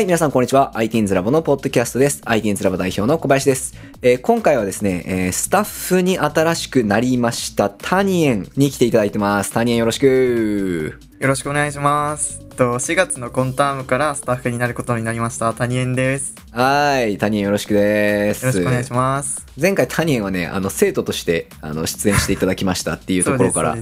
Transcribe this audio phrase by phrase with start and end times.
[0.00, 0.72] はい、皆さんこんにちは。
[0.76, 2.22] ITINS ラボのポッドキャストです。
[2.22, 3.74] ITINS ラボ代表の小林です。
[4.00, 9.52] えー今回はですね、えースタッフに新しくなりましたタニエンに来ていただいてます。
[9.52, 10.98] タニエンよろしく。
[11.18, 12.40] よろしくお願いします。
[12.56, 16.34] と4月のコンタームからスタッフになることになりました谷園です。
[16.50, 18.46] はい、タニエンよろしくです。
[18.46, 19.46] よろしくお願いします。
[19.60, 23.76] 前回タニエンはね、あの、生徒として、あの、出演していただきましたっていうところから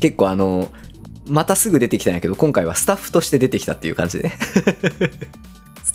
[0.00, 0.72] 結構あの、
[1.26, 4.32] またすぐ出てきたんやけど、今回はスタッフとして出てきたっていう感じで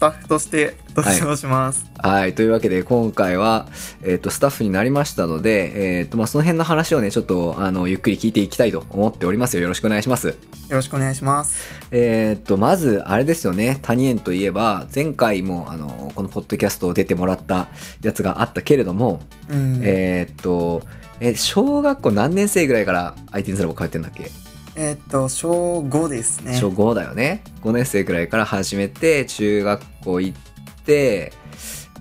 [0.03, 1.85] タッフとして登場します。
[1.97, 2.35] はい。
[2.35, 3.67] というわけで、今回は、
[4.03, 9.61] えっ、と、スタッフになりましたので、えっ、と、まあ、その辺の話をね、ちょっと、あの、ゆっくり聞いていきたいと思っておりますよ。
[9.61, 10.27] よろしくお願いします。
[10.27, 10.35] よ
[10.69, 11.55] ろしくお願いします。
[11.91, 13.79] えっ、と、まず、あれですよね。
[13.81, 17.69] タニエンといえば、前回も、あの、このポッドキャストを出てもらった
[18.01, 19.79] やつがあったけれども、うん。
[19.83, 20.81] えっ、と、
[21.21, 24.42] え、小学校何年生ぐらいから IT ラボ通ってんだっけ？
[24.75, 26.57] えーっと、小5ですね。
[26.59, 27.43] 小5だよね。
[27.61, 30.37] 5年生くらいから始めて、中学校行っ
[30.85, 31.31] て、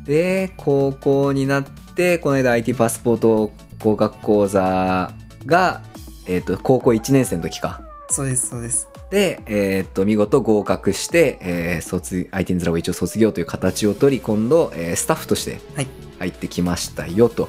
[0.04, 5.12] で、高校になって、この間 IT パスポート合格講座
[5.44, 5.82] が、
[6.26, 7.82] えっ、と、高校1年生の時か。
[8.08, 8.88] そうです、そうです。
[9.10, 15.86] で、えっ、と、見事合格して、えー、卒、IT ズラボ一応卒業という形を取り、今度、えースタッフとしてはい。
[16.20, 17.48] 入ってきましたよ、と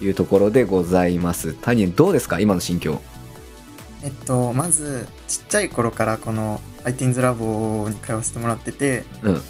[0.00, 1.54] いうところでございます。
[1.60, 2.38] タニエンどうですか？
[2.38, 3.00] 今の心境。
[4.02, 9.42] えっと、まず、ちっちゃい頃からこの ITINS ラボに通わせてもらってて、うん。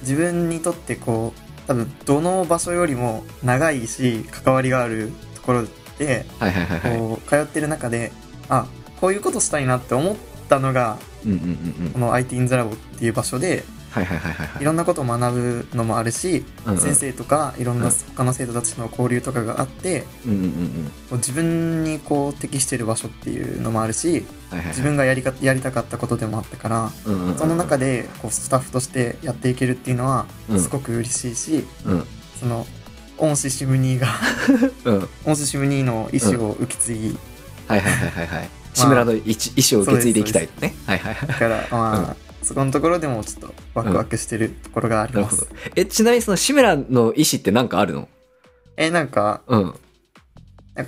[0.00, 5.64] 自分にとってこう、多分どの場所よりも長いし、関わりがあるところ
[5.98, 6.98] で、はいはいはいはい。
[6.98, 8.12] こう、通ってる中で、
[8.48, 8.66] あ、
[9.00, 10.16] こういうことしたいなって思っ
[10.48, 11.98] たのが、うんうんうんうんこ。
[11.98, 14.62] の ITINS ラボっていう場所で、はいはいはいはいはい。
[14.62, 14.64] い。
[14.64, 16.78] ろんなことを学ぶのもあるし、うんうん。
[16.78, 21.16] 先生とかいろんな他の生徒たちの交流とかがあって、うんうんうん。
[21.18, 24.08] 自分にこう適してる場所っていうのもあるし
[24.50, 24.66] はいはいはい。
[24.68, 30.60] 自分がやりかやりたかったことでもあったからうんうんうんその中でこうスタッフとしてやっていけるっていうのはうん。
[30.60, 32.04] すごく嬉しいし、うん。
[32.38, 32.66] その
[33.18, 34.08] 恩師シムニーが
[34.84, 35.08] うん。
[35.24, 37.18] 恩師シムニーの意思を受け継ぎ、
[37.66, 38.50] はいはいはいはいはい。
[38.74, 39.24] 志村の意思
[39.80, 40.74] を受け継いでいきたいね。
[40.86, 41.28] はいはいはい。
[41.28, 46.84] だからまあ、そこのところでもちょっとワクワクしてるところがあります、なるほどえちなみにその志村の
[47.14, 48.08] 意思って何かあるの？
[48.76, 49.74] えなんかうん。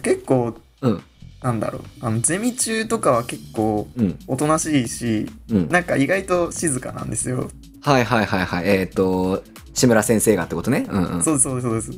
[0.02, 1.02] 結構うん。
[1.42, 1.82] なんだろう。
[2.00, 4.18] あのゼミ中とかは結構うん。
[4.26, 5.68] おとなしいしうん。
[5.68, 7.50] なんか意外と静かなんですよ。
[7.82, 8.68] はいはいはいはい。
[8.68, 9.42] えっ、と
[9.74, 10.86] 志村先生がってことね？
[10.88, 11.22] うんうん。
[11.22, 11.92] そうそうそうです。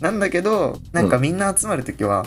[0.00, 2.26] なんだけど、なんかみんな集まるときは、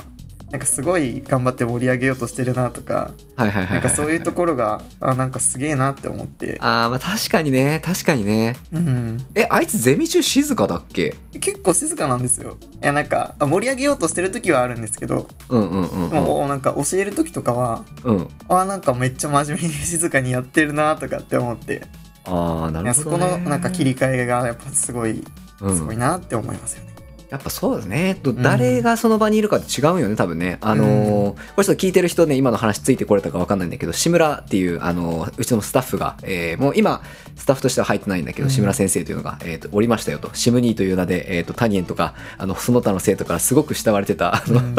[0.52, 6.58] なんかすごい頑張って盛り上げようとしてるなとか、はいはいはいはいなんかそういうところが、あ、なんかすげえなって思って。
[6.62, 7.81] あーまあ確かにね。
[7.84, 8.56] 確かにね。
[8.72, 9.25] うん。
[9.36, 11.16] えあいつゼミ中静かだっけ？
[11.41, 12.57] 結構静かなんですよ。
[12.81, 16.12] いや、なんか、あ盛り上げようとしてるときはあるんですけど、うんうんうんうん。
[16.12, 18.28] もうなんか教えるときとかは、うん。
[18.47, 21.81] あ、なんかめっちゃ真面目に静かにやってるなとかって思って、
[22.24, 25.25] ああないるやそこほどねのなんか切り替えがやっぱすごい、
[25.59, 25.75] うん。
[25.75, 26.96] すごいなって思いますよね。
[27.30, 28.18] やっぱそうですね。
[28.24, 30.58] とん誰がその場にいるかって違うよね、多分ね。
[30.62, 37.02] あのーこれちょっと聞いてる人ね、今の話ついてこれたかわかんないんだけど、志村っていう、あのーうちのスタッフが、えーもう今、
[37.36, 40.30] スタッフとしては入ってないんだけど、うん志村先生というのが、えっ、と、おりましたよと。
[40.34, 44.76] シムニーという名で、えっ、と、タニエンとか、あの、その他の生徒からすごく慕われてた、あの、うん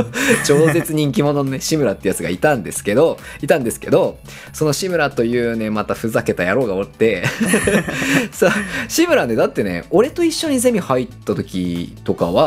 [0.46, 4.18] 超絶人気者のね、志村ってやつがいたんですけど、いたんですけど、
[4.54, 7.24] その志村というね、またふざけた野郎がおって、
[8.32, 8.52] さ、
[8.88, 12.37] 志村ね、だってね、俺と一緒にゼミ入った時とかは、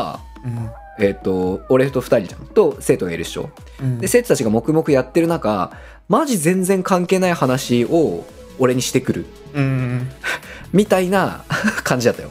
[0.46, 2.46] うんえっ、と、俺と二人じゃん。
[2.47, 3.50] と、生徒がいるっしょ。
[3.81, 5.72] うんで、生徒たちが黙々やってる中、
[6.07, 8.25] マジ全然関係ない話を
[8.59, 9.25] 俺にしてくる。
[9.53, 10.09] うん。
[10.74, 11.44] みたいな
[11.84, 12.29] 感じだったよ。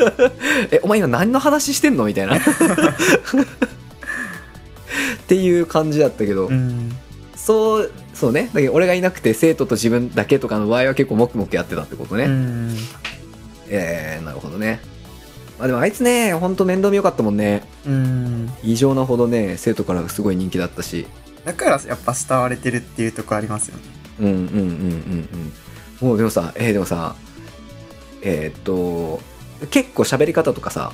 [0.70, 2.04] え、お前今何の話してんの？
[2.04, 2.36] みたいな。
[2.36, 2.40] っ
[5.26, 6.96] ていう感じだったけど、うん。
[7.34, 8.50] そう、そうね。
[8.52, 12.24] だけど俺がいなくて生徒と自分だけとかの場合は結構黙々やってたってことね。
[12.24, 12.76] うん。
[13.68, 14.80] えー、なるほどね。
[15.58, 17.62] まあでもあいつね、ほんと面倒見よかったもんね。
[17.86, 18.50] うん。
[18.62, 21.06] 異常なほどね、生徒からすごい人気だったし。
[21.44, 23.82] だからやっぱ慕われてるっていうとこありますよね。
[24.20, 24.48] うんうんうんうん
[26.02, 26.08] うん。
[26.08, 27.14] もうでもさ、えーでもさ、
[28.22, 29.20] えーっと、
[29.70, 30.92] 結構喋り方とかさ、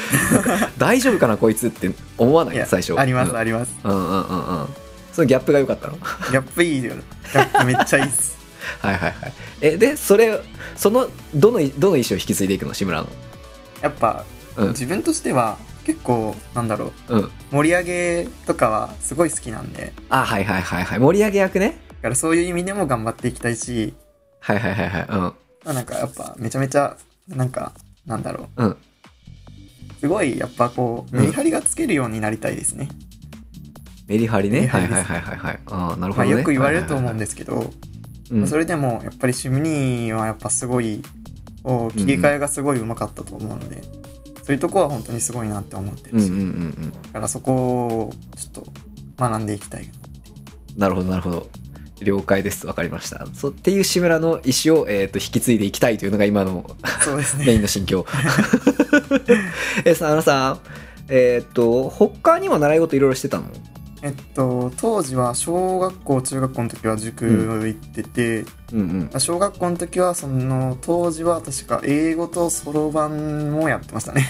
[0.78, 2.66] 大丈夫かなこいつって思わない？
[2.66, 2.98] 最初。
[2.98, 3.74] あります、うんあります。
[3.84, 4.66] うんうんうんうん。
[5.12, 5.96] そのギャップが良かったの？
[5.96, 7.02] ギャップいいよね。
[7.32, 8.36] ギャップめっちゃいいっす。
[8.80, 9.32] はいはいはい。
[9.60, 10.40] え、で、それ、
[10.76, 12.72] その、どの、どの意思を引き継いでいくの？
[12.72, 13.08] 志村の。
[13.84, 14.24] やっぱ、
[14.56, 14.68] うん。
[14.68, 17.30] 自分としては結構、なんだろう、うん。
[17.52, 20.98] 盛り上げとかはすごい好きなんで、あ、はいはいはいはい。
[20.98, 21.78] 盛り上げ役ね。
[21.88, 23.92] だからそういう意味でも頑張っていきたいし、
[24.40, 25.06] はいはいはいはい。
[25.08, 25.18] うん。
[25.18, 25.34] ま
[25.66, 26.96] あなんかやっぱめちゃめちゃ、
[27.28, 27.72] なんか、
[28.06, 28.76] なんだろう、うん。
[30.00, 32.88] すごいやっぱこう、うんメリハリがつけるようになりたいですね。
[34.06, 34.66] メリハリね。
[34.66, 35.58] はいはいはいはいはい。
[35.66, 36.38] ああ、なるほまあどね。
[36.38, 37.62] よく言われると思うんでですけど、
[38.28, 38.34] す。
[38.34, 41.02] うんそれでもやっぱりシムニーはやっぱすごい
[41.64, 43.82] を切り替えがすごいうまかったと思うので、
[44.44, 46.46] そういうとこは本当にすごいなって思ってるし、うんうんうんう
[46.86, 46.92] ん。
[46.92, 47.54] だからそこ
[47.86, 48.72] をちょっと
[49.18, 49.90] 学んでいきたい。
[50.76, 51.48] なるほどなるほど。
[52.00, 52.66] 了解です。
[52.66, 53.26] わかりました。
[53.32, 56.70] そうっていう志村の意思を、えー、と引き継いでいきたいというのが今の
[57.00, 57.62] そうです メインね。
[57.62, 58.06] の心境。
[59.84, 60.60] え、さあのさん、
[61.08, 63.44] えっ、と、他にも習い事いろいろしてたの？
[64.04, 69.20] えっと、当時は小学校、中学校の時は塾行ってて、うんうん。
[69.20, 74.26] 小学校の時はその当時は確か英語とそろばんもやってましたね。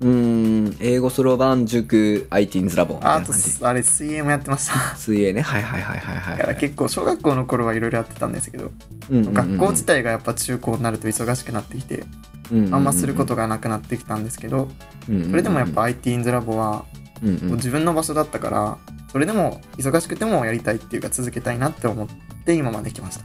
[0.00, 3.32] うーん、英語そろばん塾 ITINS ラボあと。
[3.62, 4.94] あれ水泳もやってました。
[4.96, 5.40] 水泳ね。
[5.40, 6.56] はいはいはいはいはい、だからはい。
[6.60, 8.70] 結構小学校の頃はいろいろやってたんですけど、
[9.08, 12.04] うんうんうん学校自体がやっぱ中高になると忙しくなってきて、
[12.52, 14.68] あんますることがなくなってきたんですけど、
[15.06, 16.84] それでもやっぱ IT インズラボは
[17.22, 18.78] うんうん、自分の場所だったから、
[19.16, 22.08] それでも忙しくてもやりたいっていうか続けたいなって思っ
[22.44, 23.24] て今まで来ました。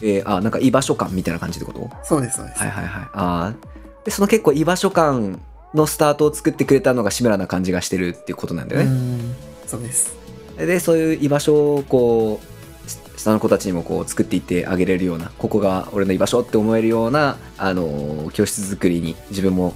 [0.00, 1.90] えーあ、なんか居場所感みたいな感じってこと？
[2.04, 2.60] そうです、そうです。
[2.60, 3.08] はいはいはい。
[3.14, 5.40] あーで、その結構居場所感
[5.74, 8.86] のスタートを作ってくれたのが志村な感じがしてるっていうことなんだよね。
[8.86, 9.34] うん
[9.66, 10.14] そうです。
[10.56, 12.38] で、そういう居場所をこ
[12.86, 19.74] う、し下の子たちにもこう作っていってあげれるような、ここが俺の居場所って思えるような、あのー教室作りに自分も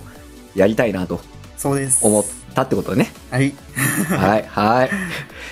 [0.54, 1.20] やりたいなと
[1.56, 2.06] そうです。
[2.06, 2.24] 思っ
[2.58, 3.12] たってことだね。
[3.30, 3.52] はい。
[4.08, 4.90] はい、はい。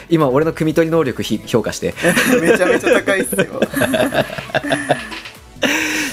[0.08, 1.94] 今、俺の汲み取り能力ひ評価して。
[2.40, 3.60] めちゃめちゃ高いっすよ。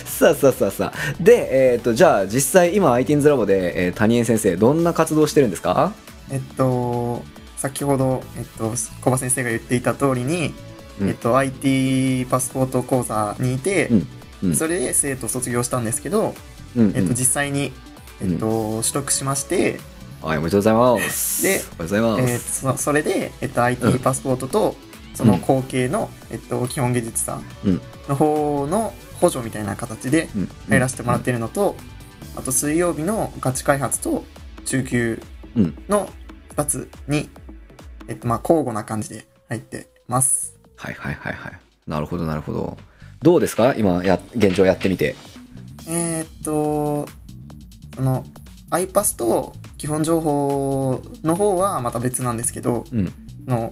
[0.05, 0.97] さあさあさあさあ。
[1.21, 5.93] で、えっ、と、じゃあ実際今 ITINS ラボで、えー谷江先生、どんな活動してるんですか？
[6.31, 7.23] えっと、
[7.57, 10.53] 先ほど、えっと、小葉先生が言っていた通りに、
[11.01, 16.35] うんえっと、IT パスポート講座にいて、うんうんそれで生徒を卒業したんですけど、
[16.75, 16.97] うん、うん。
[16.97, 17.71] えっと、実際に、
[18.21, 19.79] えっと、取得しまして、
[20.23, 21.43] はい、おめでとうございます。
[21.43, 22.65] でおめでとうございえます。
[22.67, 24.75] ーそそれで、えっと、うん IT パスポートと、
[25.15, 31.75] その後継の、えっと、基本技術さうんの方の補助みたいな形でうん入らせてもらってるのと、
[32.35, 34.23] あと水曜日のガチ開発と
[34.65, 35.21] 中級
[35.55, 35.83] うん。
[35.89, 36.09] の
[36.55, 37.29] 2つに、
[38.07, 40.55] えっと、まあ、交互な感じで入ってます。
[40.77, 41.59] はいはいはいはい。
[41.87, 42.77] なるほどなるほど。
[43.21, 43.73] どうですか？
[43.75, 45.15] 今や、現状やってみて。
[45.87, 47.07] えーっと、
[47.95, 48.25] その、
[48.71, 49.53] iPass と
[49.83, 53.11] 基本情報の方はまた別なんですけど、うん。
[53.45, 53.69] の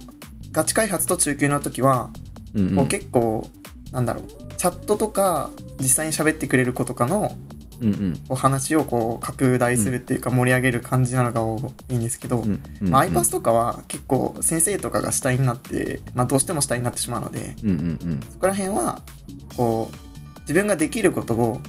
[0.50, 2.10] ガチ開発と中級の時は、
[2.52, 2.76] うん、うん。
[2.76, 3.48] こう結構、
[3.92, 4.24] なんだろう、
[4.58, 5.48] チャットとか
[5.80, 7.34] 実際に喋ってくれる子とかの
[7.80, 8.16] うんうん。
[8.28, 12.90] こう話をこう拡大するっていうか盛り上げる感じなのが多いんですけど、うんうん。
[12.90, 17.82] まあ、iPass とかは結構先生とかが主体になって、まあ、どうしても主体になってしまうのでうんうんう
[18.16, 18.20] ん。
[18.20, 19.00] そこら辺は
[19.56, 21.62] こう自分ができることを。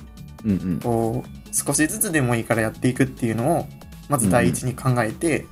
[0.83, 3.67] こう少しずつでもいいからやっていくっていうのを
[4.09, 5.45] まず第一に考えて、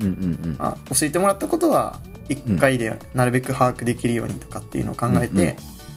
[0.00, 0.56] うんうんうん。
[0.58, 5.56] まあ、教えてもらったことは1回でなるべく把握できるようにとかっていうのを考えて、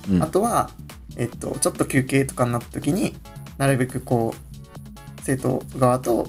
[0.10, 0.72] うんあとは、
[1.16, 3.16] えっと、ちょっと休憩とかになった時に
[3.60, 6.28] なるべくこう生徒側と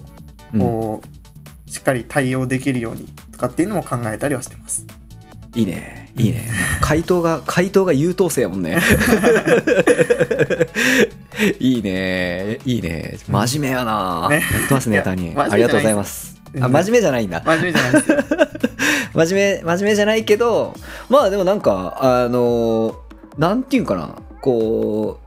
[0.58, 4.87] こう、しっかり対応できるようにとかっていうのも考えたりはしてます。
[5.55, 6.01] いいね。
[6.16, 6.48] いいね。
[6.80, 8.78] 回答が、回答が優等生やもんね。
[11.58, 12.58] いいね。
[12.64, 13.18] いいね。
[13.28, 14.28] 真面目やな。
[14.28, 15.34] ねやってますね、谷。
[15.36, 16.40] ありがとうございます。
[16.60, 17.42] あ、真面目じゃないんだ。
[17.44, 18.02] 真面目じゃない。
[19.14, 20.74] 真面目、真面目じゃないけど、
[21.08, 22.96] まあでもなんか、あの、
[23.38, 24.14] なんていうんかな。
[24.40, 25.26] こう、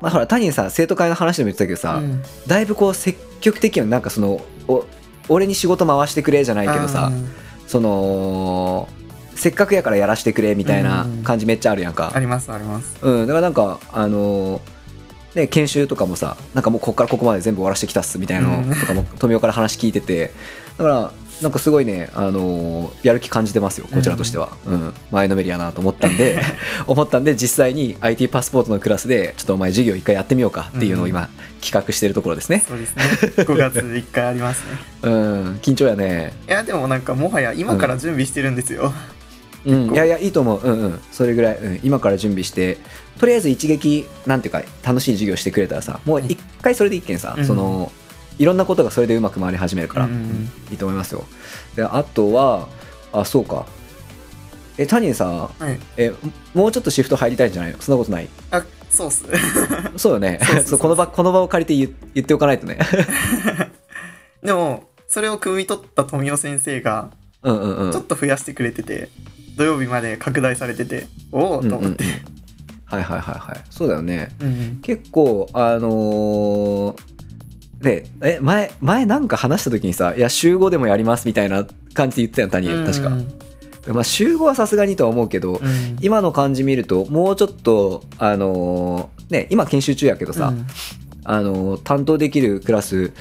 [0.00, 4.84] まあほら、谷さ、生徒会の話でも言ってたけどさ、うんだいぶこう積極的になんかその、お
[5.28, 7.10] 俺に仕事回してくれじゃないけどさ、
[7.66, 8.88] その
[9.34, 12.12] せっかくやからやらしてくれみたいな感じめっちゃあるやんか。
[12.14, 12.96] ありますあります。
[13.02, 13.26] うん。
[13.26, 14.60] だからなんかあのー
[15.34, 18.68] ね研修とかもさなんかもうここからここまで全部終わらしてきたっすみたいなうん。
[18.68, 20.32] のとかも富岡から話聞いてて。
[20.76, 24.92] だからなんかすごいね、あのーやる気感じてますよこちらとしては、うん。
[25.10, 26.38] 前のめりやなと思ったんで
[26.86, 31.30] 思ったんで実際に IT パスポートのクラスでちょっとお前授業一回やってみようかっていうのを今
[31.62, 32.62] 企画してるところですね。
[32.68, 33.04] そうですね。
[33.36, 34.64] 5月1回ありますね。
[35.02, 35.58] うん。
[35.62, 36.34] 緊張やね。
[36.46, 38.82] いや、でもなんかもはや今から準備してるんですよ。
[38.84, 38.92] うん、
[39.64, 39.94] 構。
[39.94, 40.60] いやいやいいと思う。
[40.62, 41.00] うんうん。
[41.12, 42.78] それぐらい、うん、今から準備して
[43.18, 47.44] とりあえず一撃なんていうか楽しい授業してくれたらさもう一回それで一件さ、うん。
[47.44, 47.92] その
[48.38, 50.50] いろんなことがそれでうまく回り始めるから、うんうんうん。
[50.70, 51.24] いいと思いますよ。
[51.76, 52.68] であとは
[53.12, 53.66] あそうか。
[54.78, 55.78] えタニーさんはい。
[55.98, 56.12] え
[56.54, 57.80] もうちょっとシフト入りたいんじゃないの？
[57.80, 58.28] そんなことない？
[58.50, 59.24] あ、そうっす。
[59.98, 60.40] そうよね。
[60.64, 62.78] そうこの場この場を借りて言言っておかないとね。
[64.42, 67.10] でも、それを汲み取った富雄先生が、
[67.42, 67.92] うんうんうん。
[67.92, 69.08] ちょっと増やしてくれてて、
[69.56, 72.04] 土曜日まで拡大されてて、おおと思って。
[72.84, 73.64] はいはいはいはい。
[73.70, 74.30] そうだよね。
[74.40, 74.76] うんうん。
[74.82, 77.02] 結構あのー
[77.80, 83.10] でえ前前なんか話した時にさ「いや週5でもやります」みたいな感じで言ってたよ谷うん確か、
[83.94, 85.96] まあ、週5はさすがにとは思うけど、うん。
[86.02, 90.66] 今の感じ見るともうちょっとあのーね今研修中やけどさ、うん。
[91.24, 93.12] あの、担当できるクラス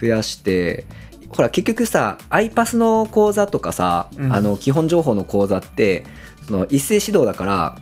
[0.00, 0.84] 増やして、
[1.30, 4.32] ほら、結局さ、iPass の講座とかさ、うん。
[4.32, 6.04] あの、基本情報の講座って、
[6.46, 7.78] その、一斉指導だから、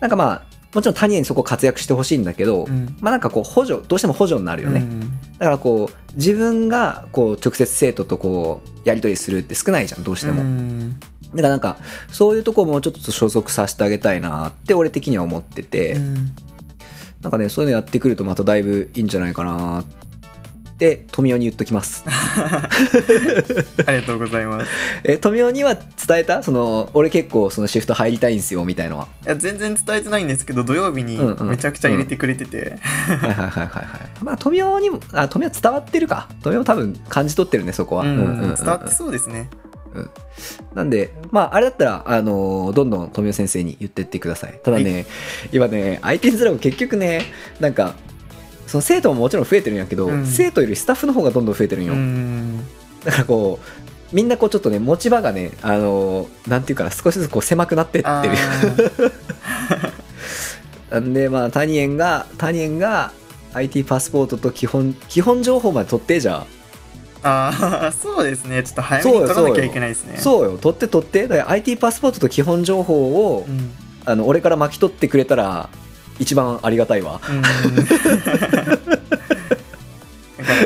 [0.00, 0.42] なんかまあ、
[0.74, 2.96] もちろん他人にそこ活躍してほしいんだけど、うん。
[3.00, 4.80] まあなんかこう補助、どうしても補助になるよね。
[4.80, 5.00] うん。
[5.38, 10.42] だからこう、自分がこう、直接生徒とこう、やり取りするって少ないじゃん、どうしても。
[10.42, 10.98] うん。
[10.98, 11.76] だからなんか、
[12.10, 16.34] そういうとこもちょっと所属させてあげたいなって俺的には思ってて、うん。
[17.22, 19.84] なんかね、そういうのやってくるとまただいぶいいんじゃないかな
[20.74, 22.04] って、富雄に言っときます。
[22.08, 22.68] あ
[23.92, 24.70] りがとうございます。
[25.04, 25.84] え、富雄には伝
[26.18, 26.42] えた？
[26.42, 29.08] その、俺結構そのシフト入りたいんすよ、みたいのは。
[29.24, 32.76] いや、全然伝えてないんですけど、土曜日にうんうんめちゃくちゃ入れてくれてて、
[33.06, 34.24] はいはいはいはいはい。
[34.24, 36.28] まあ、富雄にも、あ、富雄伝わってるか。
[36.42, 38.04] 富雄多分感じ取ってるね、そこは。
[38.04, 39.48] うんうんうんうん伝わってそうですね。
[40.74, 44.58] なんで、まあ、あれだったら、あのどんどん富雄先生に言ってってください。
[44.64, 45.06] ただね、
[45.52, 47.22] 今ね、IT ズラボ結局ね、
[47.60, 47.94] なんか、
[48.74, 51.92] その生徒ももちろん増えてるんやけど、うん生徒よりスタッフの方がどんどん増えてるんよ。
[51.92, 52.58] うん。
[53.04, 58.30] だからこう、みんなこうちょっとね、持ち場がね、あのなんていうかな、少しずつこう狭くなってってある。
[58.30, 59.12] ー
[60.90, 63.12] なんで、まあ、タニエンが、タニエンが
[63.52, 66.44] IT パスポートと基本、基本情報まで取ってじゃ
[67.22, 68.64] あー、そうですね。
[68.64, 70.14] ちょっと早めに取らなきゃいけないですね。
[70.18, 70.20] あ。
[70.20, 71.28] そうよ、取って取って。
[71.28, 73.70] だから IT パスポートと基本情報を、うん。
[74.04, 75.68] あの、俺から巻き取ってくれたら、
[76.18, 77.20] 一番ありがたいわ。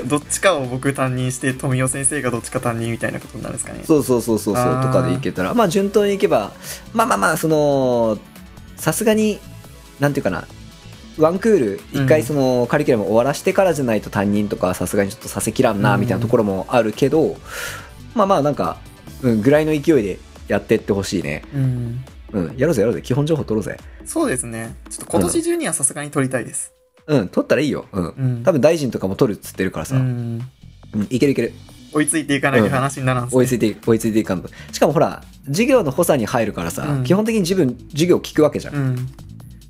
[0.07, 3.83] どっちかを僕担任して富雄先生がどっちか担任みたいなことになるんですかね。
[3.87, 6.53] そうそうそうそうそうとかでいけたらまあ順当にいけば
[6.93, 8.19] まあまあまあその
[8.77, 9.39] さすがに
[10.01, 10.47] なんていうかな
[11.19, 12.27] ワンクール一回うん。
[12.27, 17.37] そのカリキュラム終わらしてからじゃないと担任とかさすがにちょっとさせきらんなうんみたいなところもあるけど、
[18.15, 18.79] まあまあなんか、
[19.23, 21.43] うん、ぐらいの勢いでやってってほしいね。
[21.55, 23.03] うんうんやろうぜやろうぜ。
[23.03, 23.79] 基本情報取ろうぜ。
[24.05, 24.77] そうですね。
[24.91, 26.73] ちょっと今年中にはさすがに取りたいです。
[27.07, 27.29] うん。
[27.29, 27.87] 取ったらいいよ。
[27.93, 28.09] うん。
[28.09, 28.09] う
[28.41, 28.43] ん。
[28.43, 30.43] 多分大臣とかも取るっつってるからさ、ううんん
[31.11, 31.53] いけるいける。
[31.93, 33.39] 追いついていかないと話にならんっすね。
[33.39, 34.49] 追いついて追いついていかんと。
[34.73, 37.05] しかもほら授業の補佐に入るからさ、うん。
[37.05, 38.75] 基本的に自分授業聞くわけじゃん。
[38.75, 38.97] うん。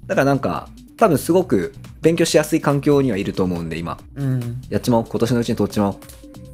[0.07, 3.99] だからなんか、多分すごく勉強しやすい環境にはいると思うんで、今。
[4.17, 4.61] うん。
[4.69, 5.07] やっちまおう。
[5.09, 5.97] 今年のうちに取っちまおう。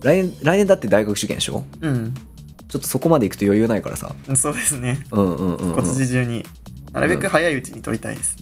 [0.02, 1.64] 来年、来年だって大学受験でしょ？
[1.80, 2.14] うん
[2.74, 4.12] ちょっとそこまで行くと余裕ないからさ。
[4.34, 5.72] そうですねうんうんうん、うん。
[5.74, 6.44] 今年中に
[6.92, 8.36] なるべく早いうちに取りたいです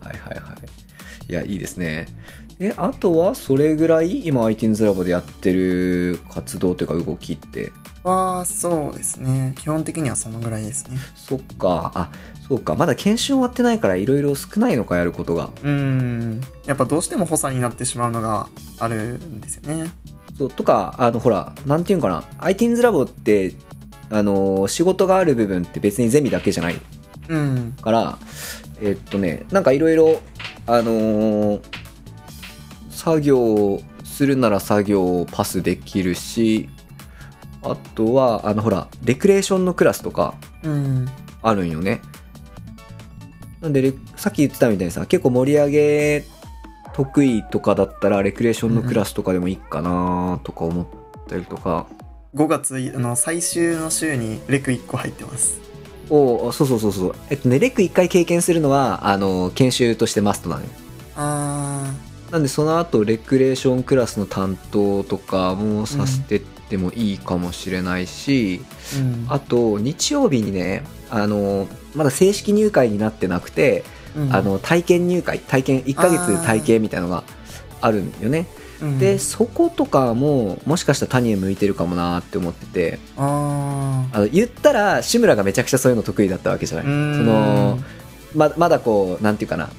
[0.00, 0.56] はいはいは
[1.28, 1.30] い。
[1.30, 2.08] いや、いいですね。
[2.58, 7.70] え、あとはそれぐらい今 ITINS ラボでやってる活動というか動きって？
[8.02, 11.92] はそうですね基本的にはそのぐらいですねそっか。
[11.94, 12.10] あ、
[12.48, 12.74] そうか。
[12.74, 15.50] まだ研修終わってないからいろいろ少ないのかやることが。
[15.62, 18.48] うんやっぱどうしても補佐になってしまうのが
[18.80, 19.92] あるんですよね
[20.36, 22.22] そうとか、あの、ほら、なんていうんかな。
[22.40, 23.54] ITINS ラボって、
[24.10, 26.76] あの、仕事がある部分って別にゼミだけじゃない。
[27.28, 27.76] うん。
[27.80, 28.18] から、
[28.80, 30.20] えっとね、なんかいろいろ、
[30.66, 31.60] あのー
[32.90, 36.68] 作業するなら作業をパスできるし、
[37.62, 40.34] あとは、あの、ほら、レクレーションのクラスとか
[40.64, 41.06] うん。
[41.42, 42.00] あるんよね。
[43.60, 46.24] なんでレ、さっき言ってたみたいにさ、結構盛り上げ
[46.94, 50.86] 得意とかだったら、レクレーションのクラスとかでもいいかなとか思っ
[51.28, 51.86] たりとか、
[52.36, 55.58] 5月あの最終の週にレク1個入ってます。
[56.10, 57.14] おそうそうそうそう。
[57.30, 60.68] えっとね、レク一回経験するのは、あの、研修としてマストなのよ。
[61.16, 61.94] あ
[62.30, 69.26] なんでその後レクレーションクラスの担当とかもさせてってもいいかもしれないし、ーうん。
[69.32, 74.34] あと日曜日にねあのまだ正式入会になってなくて、うん。
[74.34, 77.24] あの体験入会体験1ヶ月体験みたいのが
[77.80, 78.46] あるんよね、
[78.80, 78.98] うん。
[78.98, 82.98] でそことかももしかしたら谷へ向いてるかもなって思ってて。
[83.16, 87.78] ああの言ったら志村がめちゃくちゃそういうの得意だったわけじゃない、その
[88.34, 89.70] ままだこうなんていうかな。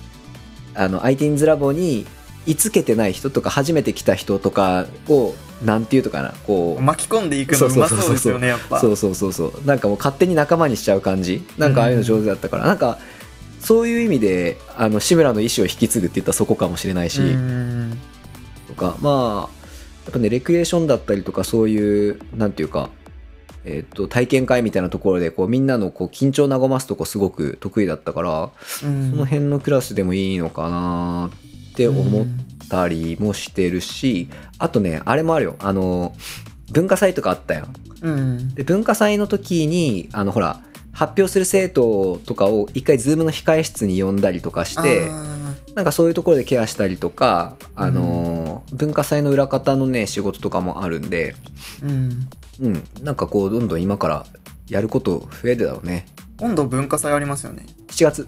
[0.75, 2.05] あの ITINS ラボに
[2.45, 6.81] 居つけてない人とか初めて来た人とかをなんていうとかなこう。
[6.83, 8.79] 巻き込んでいくのうまそうですよねやっぱ。
[8.79, 9.65] そうそうそうそう。
[9.65, 11.43] なんかもう勝手に仲間にしちゃう感じ。
[11.57, 12.99] なんかああいうの上手だったから、なんか
[13.59, 17.97] そういう意味であの志村の意思を引き継ぐって言ったらそこかもしれないし、うん。
[18.16, 18.16] と
[18.77, 19.57] かまあ
[20.05, 22.89] やっぱねレクリエーションだったりとかそういうなんていうか
[23.65, 28.51] えっと体験会みたいなところでこうみんなのこう緊張和ますとこすごく得意だったから、
[28.83, 29.11] うん。
[29.11, 31.29] その辺のクラスでもいいのかな
[31.71, 32.25] って思っ
[32.69, 35.55] たりもしてるし、あとねあれもあるよ。
[35.59, 36.15] あの
[36.71, 37.73] 文化祭とかあったやん。
[38.01, 38.55] うん。
[38.55, 40.61] で文化祭の時にあのほら
[40.93, 45.46] 発表する生徒とかを一回ズームの控え室に呼んだりとかしてあ
[45.77, 52.29] なんかそういうところでケアしたりとか、あのー文化祭の裏方のね仕事とかもあるんでーうん。
[52.59, 52.87] うん。
[53.03, 54.25] なんかこうどんどん今から
[54.67, 56.07] やること増えるだろうね。
[56.39, 57.67] 今度文化祭ありますよね。
[57.89, 58.27] 7月。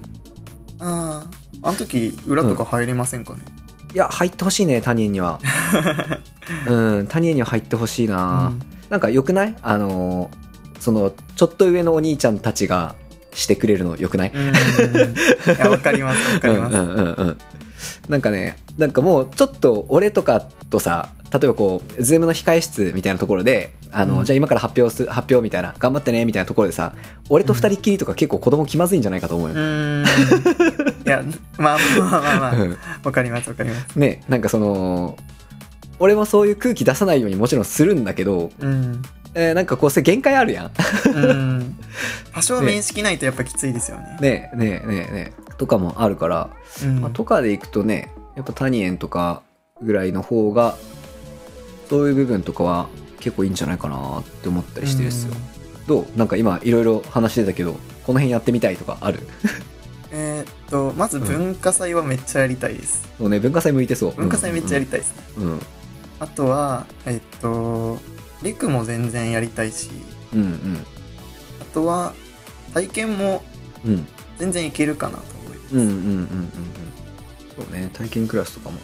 [0.80, 1.28] あ
[1.64, 3.40] ああの時裏とか入れませんかね、
[3.96, 5.40] いや入ってほしいね他人には。
[6.70, 7.08] うん。
[7.08, 8.54] 他人には入ってほしいな、
[8.92, 9.56] なんかよくない？
[9.64, 10.30] あの
[10.80, 12.94] そのちょっと上のお兄ちゃんたちが
[13.34, 14.32] してくれるのよくない？
[15.70, 16.76] わかります、わかります。
[16.76, 17.38] うんうんうんうん
[18.10, 26.94] なんかねなんかもうちょっと俺とかとさ例えばこうズームの控え室みたいなところであの、うんじゃあ今から発表す発表みたいな頑張ってねみたいなところでさ
[27.30, 30.06] 俺と二人っきりとか結構子供気まずいんじゃないかと思うよ、うーん。
[31.06, 31.24] いや、
[31.58, 33.98] まあまあまあまあ、うんわかります、わかります。
[33.98, 35.18] ねなんかその
[36.00, 39.02] 俺もそういう空気出さないようにもちろんするんだけど、うん。
[39.36, 40.72] えーなんかこうそれ限界あるやん
[41.16, 41.79] うん。
[42.34, 44.18] 多少面識ないとやっぱきついですよね。
[44.22, 44.52] ね。
[44.54, 45.34] えねえねえね。
[45.38, 46.50] えとかもあるから、
[46.84, 47.02] うん。
[47.02, 49.42] まあ、とかでいくとねやっぱタニエンとか
[49.82, 50.78] ぐらいの方が
[51.90, 52.88] そういう部分とかは
[53.20, 55.34] 結構いいんじゃないかなって思ったりしてるっすよ、
[55.88, 56.18] どう？
[56.18, 57.74] なんか今いろいろ話してたけど
[58.06, 59.20] この辺やってみたいとかある？
[60.12, 63.08] えーっと、まず文化祭はめっちゃやりたいです。
[63.18, 64.14] そうね文化祭向いてそう。
[64.16, 65.24] 文化祭めっちゃやりたいですね。
[65.38, 65.44] うん。
[65.52, 65.62] うん。
[66.20, 68.00] あとは、えーっと、
[68.42, 69.90] リクも全然やりたいし、
[70.34, 70.78] うんうん。
[70.78, 70.99] あ
[71.70, 72.14] とは、
[72.74, 73.44] 体験も
[74.38, 75.76] 全然いけるかなと思います。
[75.76, 76.28] うんうんうんうんうん。
[77.58, 77.90] そうね。
[77.94, 78.80] 体験クラスとかも。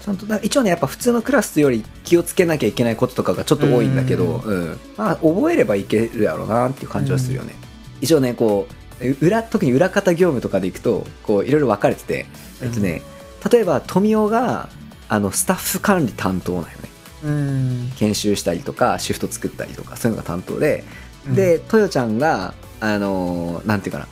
[0.00, 4.80] ちゃんとだ一応ねやっぱ普通のクラスより気をつけなきゃいけないこととかがちょっと多いんだけど、うん。
[4.96, 7.54] まあ覚えればいけるやろうなっていう感じはするよね、
[8.00, 8.68] 一応ねこ
[9.00, 12.26] う裏特に裏方業務とかでいくとこういろいろ分かれてて、
[12.62, 13.02] えっとね
[13.52, 14.68] 例えば富雄が
[15.08, 16.74] あのスタッフ管理担当なんよね。
[17.24, 17.92] うん。
[17.96, 20.84] 研修したりとかシフト作ったりとかそういうのが担当で、
[21.28, 24.08] うん、で豊ちゃんがあのーなんていうかな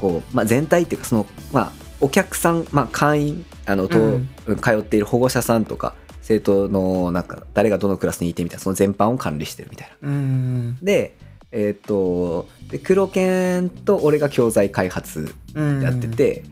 [0.00, 4.28] こう、まあ、全体っていうかその、まあ、お客さん、まあ、会員あのと、うん
[4.62, 10.08] 通っている保護者さんとか生徒のなんか誰がどのクラスにいてみたいなその全般を管理してるみたいな。
[10.08, 10.78] うん。
[10.82, 11.16] で
[11.52, 15.82] えっ、とで黒犬と俺が教材開発うん。
[15.82, 16.44] やってて、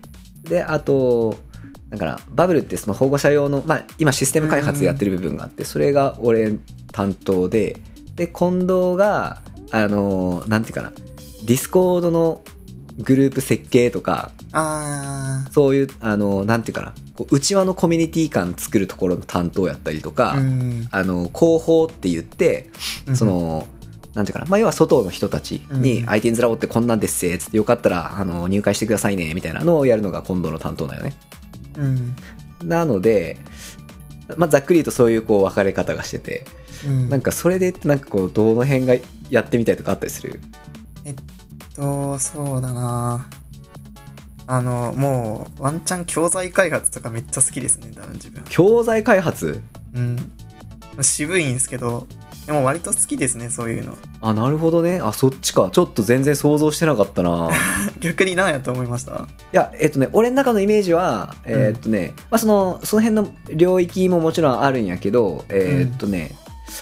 [0.44, 1.38] であと
[1.88, 6.52] だからバブルってその保護者用の、まあ、今システム開発やってる部分があって、それが俺
[6.92, 7.80] 担当で
[8.14, 10.92] で近藤があのなんていうかな
[11.44, 12.42] ディスコードの
[12.98, 20.36] グループ設計とかあそういうあのなんていうかなこう内輪のコミュニティ感作るところの担当やったりとか、あ。
[20.36, 20.88] うん。
[20.92, 22.70] あの広報って言って
[23.14, 23.66] その、
[24.14, 31.12] なんていうかな、まあ、要は外の人たちに、うん相手にずらおってこんなんですぜ、つってよかったら、あの、入会してくださいね、みたいなのをやるのが今度の担当だよね。
[31.76, 32.16] うん。
[32.64, 33.38] なので、
[34.36, 36.44] まあ、ざっくり言うとそういうこう分かれ方がしてて、
[36.86, 37.08] うん。
[37.08, 38.94] なんかそれで、なんかこう、どの辺が
[39.30, 40.40] やってみたいとかあったりする？
[41.74, 43.26] と、そうだな
[44.46, 48.42] あの、もう、ワンチャン教材開発とかめっちゃ好きですね、多分自分。
[48.48, 49.60] 教材開発？
[49.94, 50.32] うん。
[51.00, 52.06] 渋いんですけど、
[52.46, 53.96] でも割と好きですね、そういうの。
[54.22, 55.00] あ、なるほどね。
[55.00, 55.68] あ、そっちか。
[55.70, 57.50] ちょっと全然想像してなかったな。
[58.00, 59.12] 逆に何やと思いました？
[59.12, 59.16] い
[59.52, 66.34] や、えっとね、俺の中のイメージは、えっとね、まあ、その、その辺の領域ももちろんあるんやけど、えっとね、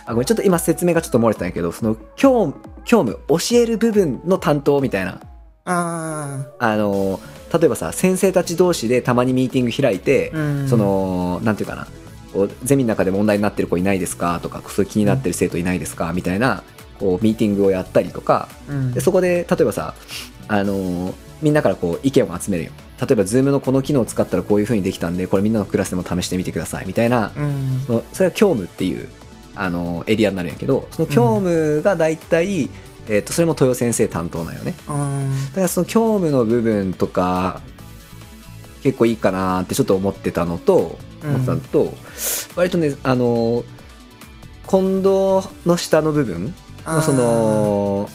[0.05, 2.53] あ、ごめん、ちょっと今説明がちょっと漏れてたんやけど、その、教
[2.85, 5.20] 教務、教える部分の担当みたいな、
[5.64, 7.20] ああの、
[7.53, 10.68] 例えばさ、先生たち同士でたまにミーティング開いて、あ、うん。
[10.68, 11.88] そ、の、なんていうかな、
[12.62, 14.38] ゼミの中で問題になってる子いないですか？
[14.42, 16.12] とか、そういう気になってる生徒いないですか？
[16.12, 16.62] みたいな、
[17.01, 19.94] こう、ミーティングをやったりとか、うん、でそこで例えばさ、
[20.49, 22.70] あのーみんなからこう意見を集めるよ。
[22.99, 26.87] 例えば Zoom のこの機能を使ったらこういう風にできたんでこれみんなのクラスでも試してみてください。
[26.87, 28.03] みたいな、うん。
[28.14, 29.07] それは教務っていう、
[29.57, 32.71] あのーエリアになるんやけどその教務が大体、
[33.09, 34.75] えー、とそれも豊先生担当なんよね。
[34.88, 35.47] うん。
[35.49, 37.61] だからその教務の部分とか
[38.83, 41.31] 結構いいかなってちょっと思ってたのとうん。
[41.31, 41.95] 思ってたのと、
[42.55, 43.77] 割とねあのー
[44.69, 46.53] 近藤の下の部分
[46.85, 48.09] まあその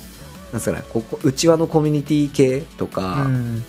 [0.52, 3.64] なんすかねここ内輪のコミュニティ系とか、うん、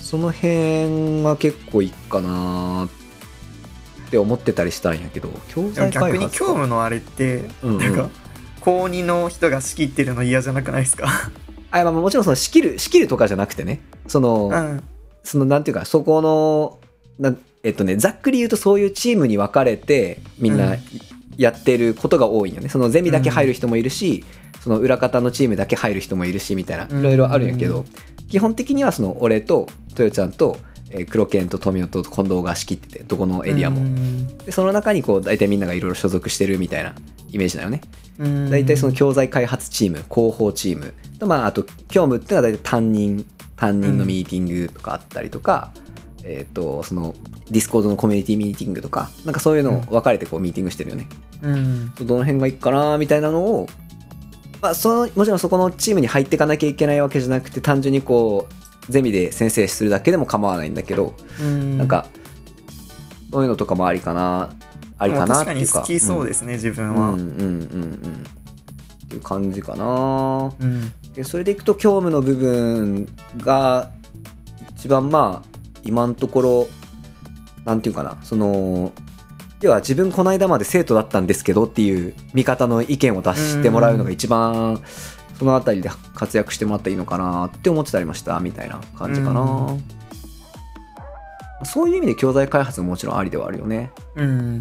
[0.00, 2.88] その辺は結構いいかなっ
[4.10, 7.78] て思ってたりしたんやけど教材開逆に発教務のあれって、うんうん。
[7.78, 8.08] なんか、
[8.60, 11.08] 高2の人が仕切ってるの嫌じゃなくないですか？
[11.70, 13.80] あまあもちろんその仕切る仕切るとかじゃなくてね。
[14.06, 14.82] その、うん。
[15.24, 16.78] そのなんていうかそこの
[17.18, 20.78] なえっとねざっくり言うとそういうチームに分かれてみんうなん。
[21.36, 22.70] やってることが多いんよね。
[22.70, 24.24] そのゼミだけ入る人もいるし、
[24.64, 27.84] その裏方のチームだけ入る人もいるしみたいないろいろあるんやけど、うん
[28.28, 30.56] 基本的にはその俺と豊ちゃんと、
[30.96, 34.38] えー黒犬と富雄と近藤が仕切っててどこのエリアも、うん。
[34.38, 36.94] でその中にこう大体みんながいろいろ所属してるみたいな
[37.30, 37.80] イメージだよね。
[38.18, 38.50] うん。
[38.50, 45.72] 大体その教材開発チーム広報チームとまああと教務っていうのは大体担任担任のミーティングとかあったりとか、
[46.24, 47.14] えっ、とその
[47.50, 51.08] ディスコードのコミュニティミーティングとかなんかそういうのを分かれてこうミーティングしてるよね、
[51.42, 51.94] うん。
[51.94, 53.68] どの辺がいいかなみたいなのを、
[54.60, 61.78] まあ、そのもちろんそこのチームに入っていかなきゃいけないわけじゃなくて単純にこうゼミで先生するだけでも構わないんだけど、うん。
[61.78, 62.06] なんか
[63.32, 64.50] そういうのとかもありかな、
[64.98, 65.80] ありかなっていうか。
[65.80, 67.00] に好きそうですね、自分うん。
[67.00, 67.08] は。
[67.10, 67.46] うんうんうんう
[67.86, 68.26] ん。
[69.04, 70.52] っていう感じかな。
[70.58, 70.92] うん。
[71.14, 73.90] でそれでいくと教務の部分が
[74.76, 75.48] 一番まあ
[75.82, 76.68] 今のところ
[77.64, 78.92] なんていうかなその
[79.62, 84.82] 要は自分この間まで生徒だったんですけどっていう見方の意見を出してもらうのが一番
[85.38, 89.84] そのあたりで活躍してもらったらいいのかなって思ってたりましたみたいな感じかな、うん。
[91.64, 93.90] そういう意味で教材開発ももちろんありではあるよね。
[94.14, 94.60] うん。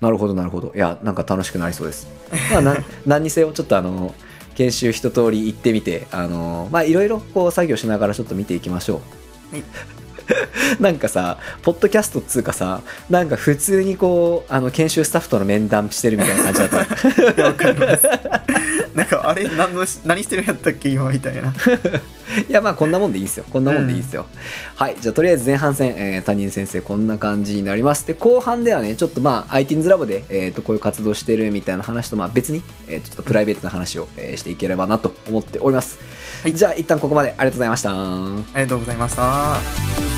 [0.00, 0.72] なるほどなるほど。
[0.74, 2.06] いやなんか楽しくなりそうです。
[2.52, 2.76] まあな
[3.06, 4.14] 何にせよちょっとあの
[4.54, 9.00] 研修一通り行ってみてあのまあいろいろこう作業しながらちょっと見ていきましょ
[9.52, 9.64] う、はい。
[10.80, 12.80] なんかさポッドキャストっつうかさ
[13.10, 16.82] なんか普通にこうあの研修スタッフとの面談してるみたいな感じだった。
[17.32, 18.04] いやわかります。
[18.94, 21.52] なんか、あれ、何のし何してるんやったっけ、今みたいな。
[22.48, 23.44] いやまあこんなもんでいいですよ。
[23.50, 24.26] こんなもんでいいですよ、
[24.76, 24.96] はい。
[25.00, 28.06] じゃあとりあえず前半戦、えー、担任先生こんな感じになります。
[28.06, 35.98] で後半ではねちょっとまあ ITINS ラボで、えー、とこういう活動してるみたいな話とまあ別に、えーちょっとプライベートな話を、えーしていければなと思っております、
[36.42, 36.54] はい。
[36.54, 37.30] じゃあ一旦ここまで。
[37.30, 37.90] ありがとうございました。
[37.90, 40.13] ありがとうございました。